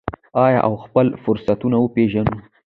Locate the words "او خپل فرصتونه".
0.67-1.77